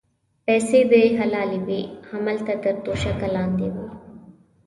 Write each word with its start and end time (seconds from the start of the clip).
پیسې 0.45 0.79
دې 0.91 1.03
حلالې 1.19 1.59
وې 1.67 1.81
هملته 2.09 2.53
تر 2.63 2.75
توشکه 2.85 3.27
لاندې 3.35 3.67
وې. 3.73 3.87